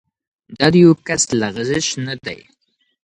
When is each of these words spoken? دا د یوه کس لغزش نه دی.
دا 0.57 0.67
د 0.73 0.75
یوه 0.83 0.95
کس 1.07 1.23
لغزش 1.41 1.87
نه 2.05 2.15
دی. 2.25 2.39